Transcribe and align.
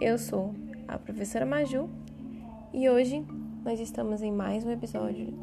Eu 0.00 0.16
sou 0.16 0.54
a 0.88 0.98
professora 0.98 1.44
Maju 1.44 1.90
e 2.72 2.88
hoje 2.88 3.22
nós 3.62 3.78
estamos 3.78 4.22
em 4.22 4.32
mais 4.32 4.64
um 4.64 4.70
episódio 4.70 5.34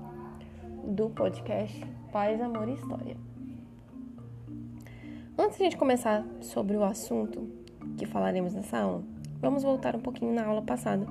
do 0.83 1.11
podcast 1.11 1.79
Paz, 2.11 2.41
Amor 2.41 2.67
e 2.67 2.73
História. 2.73 3.15
Antes 5.37 5.57
de 5.57 5.61
a 5.61 5.65
gente 5.65 5.77
começar 5.77 6.25
sobre 6.41 6.75
o 6.75 6.83
assunto 6.83 7.47
que 7.99 8.07
falaremos 8.07 8.55
nessa 8.55 8.79
aula, 8.79 9.03
vamos 9.39 9.61
voltar 9.61 9.95
um 9.95 9.99
pouquinho 9.99 10.33
na 10.33 10.43
aula 10.43 10.63
passada 10.63 11.05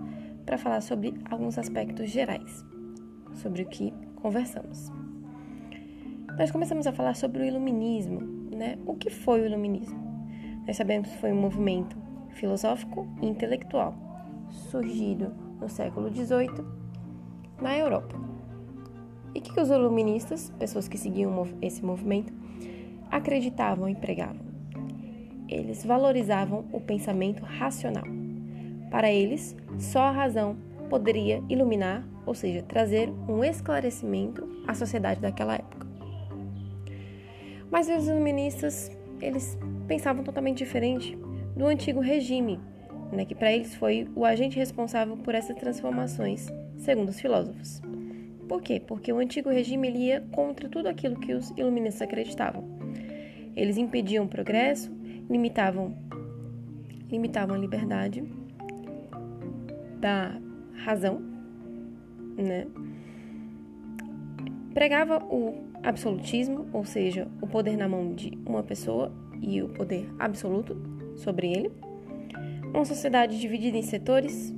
para 0.45 0.59
falar 0.59 0.81
sobre 0.81 1.15
alguns 1.31 1.57
aspectos 1.57 2.11
gerais 2.11 2.65
sobre 3.35 3.63
o 3.63 3.67
que 3.67 3.95
conversamos. 4.17 4.91
Nós 6.37 6.51
começamos 6.51 6.85
a 6.89 6.93
falar 6.93 7.15
sobre 7.15 7.43
o 7.43 7.45
iluminismo, 7.45 8.23
né? 8.51 8.77
O 8.85 8.97
que 8.97 9.09
foi 9.09 9.43
o 9.43 9.47
iluminismo? 9.47 10.05
Nós 10.67 10.77
sabemos 10.77 11.09
que 11.09 11.19
foi 11.19 11.31
um 11.31 11.41
movimento 11.41 12.06
filosófico 12.37 13.09
e 13.21 13.27
intelectual 13.27 14.07
surgido 14.51 15.33
no 15.61 15.69
século 15.69 16.11
XVIII 16.11 16.65
na 17.61 17.77
Europa. 17.77 18.17
E 19.35 19.41
que 19.41 19.61
os 19.61 19.69
iluministas, 19.69 20.51
pessoas 20.59 20.89
que 20.89 20.97
seguiam 20.97 21.47
esse 21.61 21.85
movimento, 21.85 22.33
acreditavam 23.11 23.89
e 23.89 23.95
pregavam? 23.95 24.47
Eles 25.49 25.85
valorizavam 25.85 26.65
o 26.73 26.81
pensamento 26.81 27.45
racional. 27.45 28.05
Para 28.91 29.11
eles, 29.11 29.55
só 29.79 30.01
a 30.01 30.11
razão 30.11 30.57
poderia 30.89 31.43
iluminar, 31.49 32.07
ou 32.25 32.35
seja, 32.35 32.63
trazer 32.63 33.11
um 33.29 33.45
esclarecimento 33.45 34.49
à 34.67 34.75
sociedade 34.75 35.21
daquela 35.21 35.55
época. 35.55 35.87
Mas 37.71 37.89
os 37.89 38.09
iluministas, 38.09 38.91
eles 39.21 39.59
pensavam 39.87 40.25
totalmente 40.25 40.59
diferente 40.59 41.19
do 41.57 41.67
antigo 41.67 42.01
regime, 42.01 42.61
né, 43.11 43.25
que 43.25 43.35
para 43.35 43.51
eles 43.51 43.75
foi 43.75 44.07
o 44.15 44.25
agente 44.25 44.59
responsável 44.59 45.17
por 45.17 45.35
essas 45.35 45.57
transformações, 45.57 46.47
segundo 46.77 47.09
os 47.09 47.19
filósofos. 47.19 47.81
Por 48.47 48.61
quê? 48.63 48.79
Porque 48.79 49.13
o 49.13 49.19
antigo 49.19 49.49
regime 49.49 49.91
ia 49.91 50.21
contra 50.31 50.69
tudo 50.69 50.87
aquilo 50.87 51.19
que 51.19 51.33
os 51.33 51.51
iluministas 51.57 52.03
acreditavam. 52.03 52.65
Eles 53.57 53.79
impediam 53.79 54.27
o 54.27 54.29
progresso, 54.29 54.93
limitavam, 55.29 55.97
limitavam 57.11 57.57
a 57.57 57.59
liberdade 57.59 58.23
da 59.99 60.39
razão, 60.75 61.21
né? 62.37 62.67
Pregava 64.75 65.25
o 65.25 65.65
absolutismo, 65.83 66.67
ou 66.73 66.85
seja, 66.85 67.27
o 67.41 67.47
poder 67.47 67.77
na 67.77 67.89
mão 67.89 68.15
de 68.15 68.39
uma 68.45 68.63
pessoa 68.63 69.11
e 69.41 69.63
o 69.63 69.71
poder 69.71 70.07
absoluto 70.19 70.96
sobre 71.17 71.51
ele. 71.53 71.71
Uma 72.73 72.85
sociedade 72.85 73.41
dividida 73.41 73.77
em 73.77 73.83
setores 73.83 74.55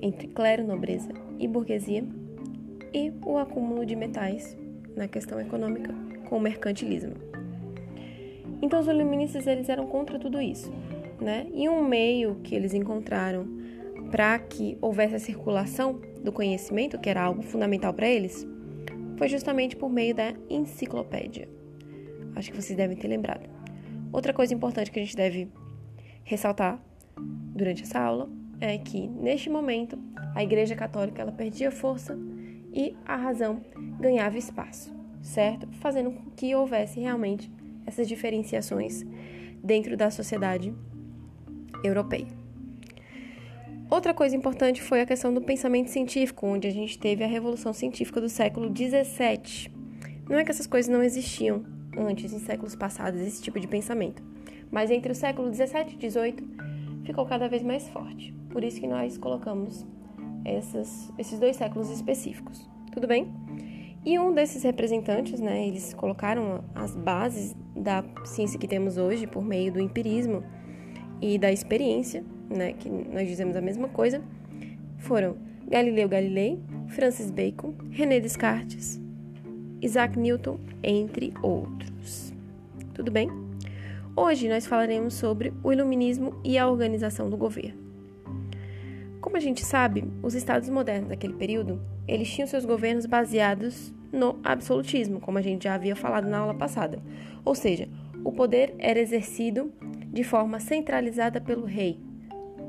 entre 0.00 0.28
clero, 0.28 0.66
nobreza 0.66 1.10
e 1.38 1.48
burguesia 1.48 2.04
e 2.92 3.12
o 3.24 3.38
acúmulo 3.38 3.84
de 3.84 3.96
metais 3.96 4.56
na 4.94 5.08
questão 5.08 5.40
econômica 5.40 5.94
com 6.28 6.36
o 6.36 6.40
mercantilismo. 6.40 7.14
Então 8.62 8.80
os 8.80 8.88
iluministas 8.88 9.46
eles 9.46 9.68
eram 9.68 9.86
contra 9.86 10.18
tudo 10.18 10.40
isso, 10.40 10.72
né? 11.20 11.46
E 11.52 11.68
um 11.68 11.86
meio 11.86 12.36
que 12.42 12.54
eles 12.54 12.72
encontraram 12.72 13.46
para 14.10 14.38
que 14.38 14.78
houvesse 14.80 15.14
a 15.16 15.18
circulação 15.18 16.00
do 16.22 16.32
conhecimento, 16.32 16.98
que 16.98 17.10
era 17.10 17.22
algo 17.22 17.42
fundamental 17.42 17.92
para 17.92 18.08
eles, 18.08 18.46
foi 19.16 19.28
justamente 19.28 19.76
por 19.76 19.90
meio 19.90 20.14
da 20.14 20.34
enciclopédia. 20.48 21.48
Acho 22.34 22.50
que 22.50 22.60
vocês 22.60 22.76
devem 22.76 22.96
ter 22.96 23.08
lembrado. 23.08 23.48
Outra 24.12 24.32
coisa 24.32 24.54
importante 24.54 24.90
que 24.90 24.98
a 24.98 25.02
gente 25.02 25.16
deve 25.16 25.48
ressaltar 26.26 26.78
durante 27.54 27.84
essa 27.84 28.00
aula 28.00 28.28
é 28.60 28.76
que 28.76 29.06
neste 29.06 29.48
momento 29.48 29.98
a 30.34 30.42
Igreja 30.42 30.74
Católica 30.74 31.22
ela 31.22 31.32
perdia 31.32 31.70
força 31.70 32.18
e 32.72 32.94
a 33.06 33.16
razão 33.16 33.62
ganhava 33.98 34.36
espaço, 34.36 34.94
certo? 35.22 35.68
Fazendo 35.80 36.10
com 36.10 36.30
que 36.32 36.54
houvesse 36.54 37.00
realmente 37.00 37.50
essas 37.86 38.08
diferenciações 38.08 39.04
dentro 39.62 39.96
da 39.96 40.10
sociedade 40.10 40.74
europeia. 41.84 42.26
Outra 43.88 44.12
coisa 44.12 44.34
importante 44.34 44.82
foi 44.82 45.00
a 45.00 45.06
questão 45.06 45.32
do 45.32 45.40
pensamento 45.40 45.90
científico, 45.90 46.44
onde 46.44 46.66
a 46.66 46.72
gente 46.72 46.98
teve 46.98 47.22
a 47.22 47.28
revolução 47.28 47.72
científica 47.72 48.20
do 48.20 48.28
século 48.28 48.68
17. 48.68 49.72
Não 50.28 50.36
é 50.36 50.44
que 50.44 50.50
essas 50.50 50.66
coisas 50.66 50.90
não 50.92 51.04
existiam 51.04 51.64
antes, 51.96 52.32
em 52.32 52.40
séculos 52.40 52.74
passados, 52.74 53.20
esse 53.20 53.40
tipo 53.40 53.60
de 53.60 53.68
pensamento, 53.68 54.22
mas 54.70 54.90
entre 54.90 55.12
o 55.12 55.14
século 55.14 55.50
17 55.50 55.94
e 55.94 55.98
18 55.98 56.44
ficou 57.04 57.24
cada 57.26 57.48
vez 57.48 57.62
mais 57.62 57.88
forte. 57.88 58.32
Por 58.50 58.64
isso 58.64 58.80
que 58.80 58.86
nós 58.86 59.16
colocamos 59.16 59.86
essas, 60.44 61.12
esses 61.18 61.38
dois 61.38 61.56
séculos 61.56 61.90
específicos. 61.90 62.68
Tudo 62.92 63.06
bem? 63.06 63.32
E 64.04 64.18
um 64.18 64.32
desses 64.32 64.62
representantes, 64.62 65.40
né, 65.40 65.66
eles 65.66 65.92
colocaram 65.92 66.64
as 66.74 66.94
bases 66.94 67.56
da 67.74 68.04
ciência 68.24 68.58
que 68.58 68.68
temos 68.68 68.96
hoje 68.96 69.26
por 69.26 69.44
meio 69.44 69.72
do 69.72 69.80
empirismo 69.80 70.44
e 71.20 71.38
da 71.38 71.50
experiência 71.50 72.24
né, 72.48 72.72
que 72.72 72.88
nós 72.88 73.26
dizemos 73.26 73.56
a 73.56 73.60
mesma 73.60 73.88
coisa, 73.88 74.22
foram 74.98 75.36
Galileu 75.68 76.08
Galilei, 76.08 76.60
Francis 76.88 77.30
Bacon, 77.30 77.74
René 77.90 78.20
Descartes, 78.20 79.00
Isaac 79.82 80.18
Newton, 80.18 80.58
entre 80.82 81.34
outros. 81.42 82.32
Tudo 82.94 83.10
bem? 83.10 83.45
Hoje 84.18 84.48
nós 84.48 84.66
falaremos 84.66 85.12
sobre 85.12 85.52
o 85.62 85.70
iluminismo 85.70 86.40
e 86.42 86.56
a 86.56 86.66
organização 86.66 87.28
do 87.28 87.36
governo. 87.36 87.78
Como 89.20 89.36
a 89.36 89.40
gente 89.40 89.62
sabe, 89.62 90.10
os 90.22 90.34
estados 90.34 90.70
modernos 90.70 91.10
daquele 91.10 91.34
período, 91.34 91.82
eles 92.08 92.32
tinham 92.32 92.48
seus 92.48 92.64
governos 92.64 93.04
baseados 93.04 93.92
no 94.10 94.38
absolutismo, 94.42 95.20
como 95.20 95.36
a 95.36 95.42
gente 95.42 95.64
já 95.64 95.74
havia 95.74 95.94
falado 95.94 96.26
na 96.30 96.38
aula 96.38 96.54
passada. 96.54 96.98
Ou 97.44 97.54
seja, 97.54 97.90
o 98.24 98.32
poder 98.32 98.74
era 98.78 98.98
exercido 98.98 99.70
de 100.06 100.24
forma 100.24 100.60
centralizada 100.60 101.38
pelo 101.38 101.66
rei, 101.66 102.00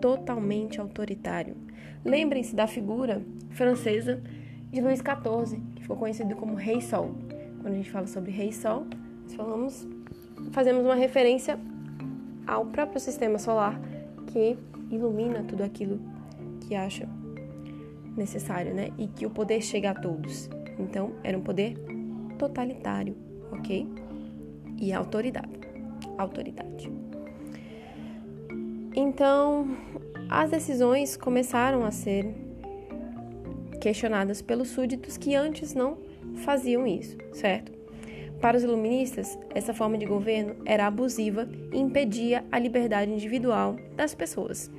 totalmente 0.01 0.81
autoritário. 0.81 1.55
Lembrem-se 2.03 2.53
da 2.53 2.67
figura 2.67 3.21
francesa 3.51 4.21
de 4.69 4.81
Luís 4.81 4.99
XIV, 4.99 5.61
que 5.75 5.83
ficou 5.83 5.95
conhecido 5.95 6.35
como 6.35 6.55
Rei 6.55 6.81
Sol. 6.81 7.15
Quando 7.61 7.73
a 7.73 7.77
gente 7.77 7.89
fala 7.89 8.05
sobre 8.05 8.31
Rei 8.31 8.51
Sol, 8.51 8.85
nós 9.23 9.33
falamos, 9.33 9.87
fazemos 10.51 10.83
uma 10.85 10.95
referência 10.95 11.59
ao 12.45 12.65
próprio 12.65 12.99
sistema 12.99 13.37
solar 13.37 13.79
que 14.27 14.57
ilumina 14.89 15.43
tudo 15.43 15.63
aquilo 15.63 15.99
que 16.61 16.75
acha 16.75 17.07
necessário, 18.15 18.73
né? 18.73 18.89
E 18.97 19.07
que 19.07 19.25
o 19.25 19.29
poder 19.29 19.61
chega 19.61 19.91
a 19.91 19.93
todos. 19.93 20.49
Então, 20.79 21.13
era 21.23 21.37
um 21.37 21.41
poder 21.41 21.77
totalitário, 22.37 23.15
ok? 23.51 23.87
E 24.77 24.93
autoridade. 24.93 25.59
Autoridade. 26.17 26.91
Então, 28.95 29.77
as 30.29 30.49
decisões 30.49 31.15
começaram 31.15 31.85
a 31.85 31.91
ser 31.91 32.33
questionadas 33.79 34.41
pelos 34.41 34.69
súditos 34.69 35.17
que 35.17 35.35
antes 35.35 35.73
não 35.73 35.97
faziam 36.37 36.85
isso, 36.85 37.15
certo? 37.31 37.76
Para 38.41 38.57
os 38.57 38.63
iluministas, 38.63 39.37
essa 39.53 39.73
forma 39.73 39.97
de 39.97 40.05
governo 40.05 40.55
era 40.65 40.85
abusiva 40.85 41.47
e 41.71 41.79
impedia 41.79 42.45
a 42.51 42.59
liberdade 42.59 43.11
individual 43.11 43.77
das 43.95 44.13
pessoas. 44.13 44.71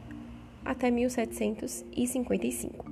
até 0.64 0.92
1755. 0.92 2.86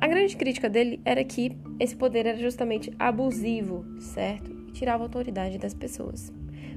A 0.00 0.06
grande 0.06 0.36
crítica 0.36 0.68
dele 0.68 1.00
era 1.04 1.24
que 1.24 1.56
esse 1.80 1.96
poder 1.96 2.26
era 2.26 2.38
justamente 2.38 2.92
abusivo, 2.98 3.84
certo? 4.00 4.50
E 4.68 4.72
tirava 4.72 5.04
a 5.04 5.06
autoridade 5.06 5.58
das 5.58 5.74
pessoas. 5.74 6.32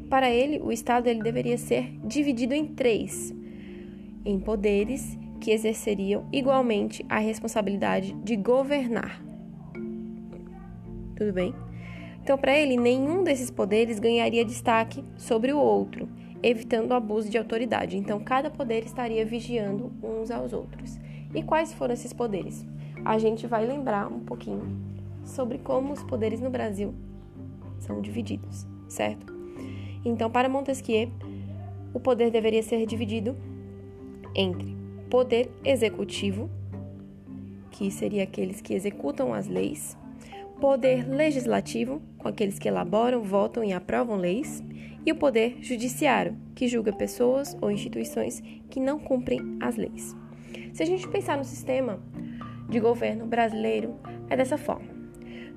Para 0.10 0.30
ele, 0.30 0.60
o 0.60 0.72
Estado 0.72 1.08
ele 1.08 1.22
deveria 1.22 1.58
ser 1.58 1.92
dividido 2.06 2.54
em 2.54 2.66
três, 2.66 3.34
em 4.24 4.40
poderes 4.40 5.18
que 5.42 5.52
exerceriam 5.52 6.28
igualmente 6.32 7.06
a 7.10 7.20
responsabilidade 7.20 8.14
de 8.24 8.36
governar 8.36 9.28
tudo 11.18 11.34
bem? 11.34 11.54
Então, 12.22 12.38
para 12.38 12.58
ele, 12.58 12.78
nenhum 12.78 13.24
desses 13.24 13.50
poderes 13.50 14.00
ganharia 14.00 14.46
destaque 14.46 15.04
sobre 15.18 15.52
o 15.52 15.58
outro, 15.58 16.08
evitando 16.42 16.92
o 16.92 16.94
abuso 16.94 17.30
de 17.30 17.38
autoridade. 17.38 17.98
Então, 17.98 18.20
cada 18.20 18.50
poder 18.50 18.84
estaria 18.84 19.26
vigiando 19.26 19.92
uns 20.04 20.32
aos 20.32 20.54
outros. 20.54 21.00
E 21.34 21.44
quais 21.44 21.74
foram 21.74 21.94
esses 21.94 22.14
poderes? 22.14 22.66
A 23.04 23.18
gente 23.18 23.48
vai 23.48 23.66
lembrar 23.66 24.08
um 24.08 24.20
pouquinho 24.20 24.66
sobre 25.24 25.58
como 25.58 25.94
os 25.94 26.04
poderes 26.04 26.40
no 26.40 26.50
Brasil 26.50 26.94
são 27.80 28.02
divididos, 28.02 28.66
certo? 28.88 29.34
Então, 30.04 30.30
para 30.32 30.50
Montesquieu, 30.50 31.12
o 31.94 32.00
poder 32.00 32.32
deveria 32.32 32.64
ser 32.64 32.86
dividido 32.86 33.36
entre 34.36 34.76
poder 35.10 35.52
executivo, 35.64 36.50
que 37.72 37.92
seria 37.92 38.24
aqueles 38.24 38.62
que 38.62 38.74
executam 38.74 39.34
as 39.34 39.48
leis, 39.48 39.98
poder 40.60 41.08
legislativo, 41.08 42.02
com 42.18 42.28
aqueles 42.28 42.60
que 42.60 42.68
elaboram, 42.68 43.24
votam 43.24 43.64
e 43.64 43.74
aprovam 43.74 44.18
leis, 44.18 44.64
e 45.06 45.12
o 45.12 45.16
poder 45.16 45.58
judiciário, 45.62 46.36
que 46.54 46.68
julga 46.68 46.92
pessoas 46.92 47.56
ou 47.62 47.72
instituições 47.72 48.42
que 48.70 48.80
não 48.80 49.00
cumprem 49.00 49.58
as 49.62 49.78
leis. 49.78 50.16
Se 50.74 50.84
a 50.84 50.86
gente 50.86 51.08
pensar 51.08 51.38
no 51.38 51.46
sistema 51.46 52.00
de 52.70 52.80
governo 52.80 53.26
brasileiro, 53.26 53.96
é 54.30 54.36
dessa 54.36 54.58
forma. 54.58 54.88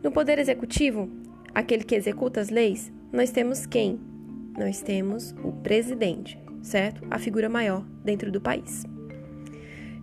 No 0.02 0.12
poder 0.12 0.38
executivo, 0.38 1.10
aquele 1.54 1.84
que 1.84 1.94
executa 1.94 2.40
as 2.40 2.48
leis, 2.48 2.92
nós 3.12 3.30
temos 3.30 3.66
quem? 3.66 3.98
Nós 4.56 4.80
temos 4.80 5.32
o 5.42 5.52
presidente, 5.52 6.38
certo? 6.62 7.06
A 7.10 7.18
figura 7.18 7.48
maior 7.48 7.84
dentro 8.04 8.30
do 8.30 8.40
país. 8.40 8.84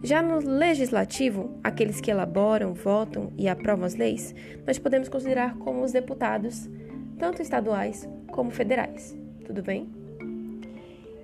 Já 0.04 0.22
no 0.22 0.40
legislativo, 0.40 1.60
aqueles 1.64 2.00
que 2.00 2.12
elaboram, 2.12 2.74
votam 2.74 3.32
e 3.36 3.48
aprovam 3.48 3.86
as 3.86 3.96
leis, 3.96 4.34
nós 4.66 4.78
podemos 4.78 5.10
considerar 5.10 5.58
como 5.58 5.84
os 5.84 5.92
deputados, 5.92 6.70
tanto 7.18 7.42
estaduais 7.42 8.08
como 8.32 8.52
federais. 8.52 9.18
Tudo 9.44 9.64
bem? 9.64 9.90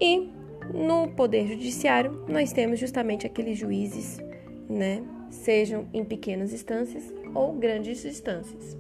E 0.02 0.30
no 0.74 1.08
poder 1.10 1.48
judiciário, 1.48 2.26
nós 2.28 2.52
temos 2.52 2.80
justamente 2.80 3.28
aqueles 3.28 3.60
juízes, 3.60 4.20
né, 4.68 5.04
sejam 5.30 5.88
em 5.94 6.04
pequenas 6.04 6.52
instâncias 6.52 7.14
ou 7.34 7.54
grandes 7.54 8.04
instâncias. 8.06 8.76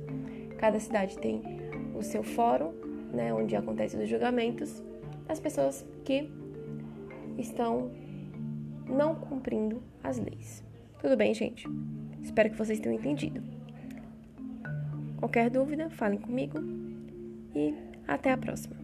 Cada 0.57 0.79
cidade 0.79 1.17
tem 1.19 1.41
o 1.95 2.01
seu 2.01 2.23
fórum, 2.23 2.71
né, 3.13 3.31
onde 3.33 3.55
acontecem 3.55 4.01
os 4.01 4.09
julgamentos 4.09 4.81
das 5.27 5.39
pessoas 5.39 5.85
que 6.03 6.31
estão 7.37 7.91
não 8.93 9.15
cumprindo 9.15 9.81
as 10.03 10.17
leis. 10.17 10.63
Tudo 10.99 11.17
bem, 11.17 11.33
gente? 11.33 11.67
Espero 12.21 12.49
que 12.49 12.57
vocês 12.57 12.79
tenham 12.79 12.97
entendido. 12.97 13.41
Qualquer 15.17 15.49
dúvida, 15.49 15.89
falem 15.89 16.19
comigo 16.19 16.59
e 17.55 17.73
até 18.07 18.31
a 18.31 18.37
próxima. 18.37 18.82